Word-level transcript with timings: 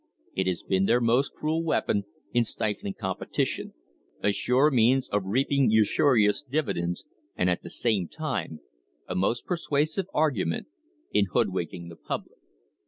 It 0.33 0.47
has 0.47 0.63
been 0.63 0.85
their 0.87 0.99
most 0.99 1.31
cruel 1.31 1.63
weapon 1.63 2.05
in 2.33 2.43
stifling 2.43 2.95
competition, 2.95 3.75
a 4.23 4.31
sure 4.31 4.71
means 4.71 5.07
of 5.07 5.25
reaping 5.27 5.69
usurious 5.69 6.41
dividends, 6.41 7.05
and, 7.35 7.51
at 7.51 7.61
the 7.61 7.69
same 7.69 8.07
time, 8.07 8.61
a 9.07 9.13
most 9.13 9.45
persuasive 9.45 10.07
argument 10.11 10.65
in 11.11 11.25
hoodwinking 11.27 11.89
the 11.89 11.95
public. 11.97 12.39